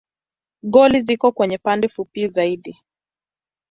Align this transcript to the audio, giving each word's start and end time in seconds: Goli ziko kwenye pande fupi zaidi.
Goli 0.73 1.01
ziko 1.01 1.31
kwenye 1.31 1.57
pande 1.57 1.87
fupi 1.87 2.27
zaidi. 2.27 2.77